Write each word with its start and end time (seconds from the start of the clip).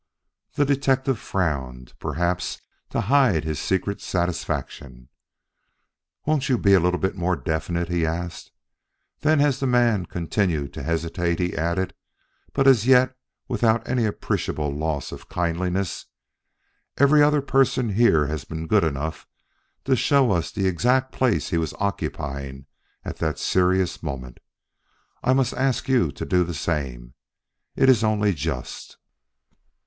The 0.55 0.65
detective 0.65 1.19
frowned, 1.19 1.93
perhaps 1.99 2.59
to 2.89 3.01
hide 3.01 3.43
his 3.43 3.59
secret 3.59 4.01
satisfaction. 4.01 5.09
"Won't 6.25 6.49
you 6.49 6.57
be 6.57 6.73
a 6.73 6.79
little 6.79 6.99
more 7.15 7.35
definite?" 7.35 7.87
he 7.87 8.03
asked; 8.03 8.51
then 9.19 9.39
as 9.39 9.59
the 9.59 9.67
man 9.67 10.07
continued 10.07 10.73
to 10.73 10.81
hesitate 10.81 11.37
he 11.37 11.55
added, 11.55 11.93
but 12.51 12.65
as 12.65 12.87
yet 12.87 13.15
without 13.47 13.87
any 13.87 14.05
appreciable 14.05 14.71
loss 14.75 15.11
of 15.11 15.29
kindliness: 15.29 16.07
"Every 16.97 17.21
other 17.21 17.43
person 17.43 17.89
here 17.89 18.25
has 18.25 18.43
been 18.43 18.65
good 18.65 18.83
enough 18.83 19.27
to 19.85 19.95
show 19.95 20.31
us 20.31 20.49
the 20.51 20.65
exact 20.65 21.11
place 21.11 21.51
he 21.51 21.59
was 21.59 21.75
occupying 21.77 22.65
at 23.05 23.17
that 23.17 23.37
serious 23.37 24.01
moment. 24.01 24.39
I 25.23 25.33
must 25.33 25.53
ask 25.53 25.87
you 25.87 26.11
to 26.13 26.25
do 26.25 26.43
the 26.43 26.55
same; 26.55 27.13
it 27.75 27.87
is 27.87 28.03
only 28.03 28.33
just." 28.33 28.97